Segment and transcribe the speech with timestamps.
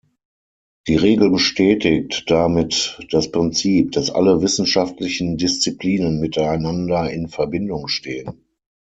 [0.87, 8.43] Die Regel bestätigt damit das Prinzip, dass alle wissenschaftlichen Disziplinen miteinander in Verbindung stehen.